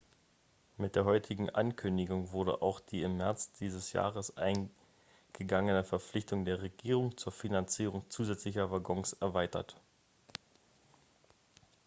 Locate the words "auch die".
2.63-3.03